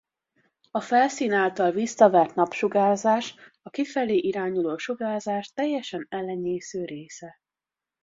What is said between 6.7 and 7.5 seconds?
része.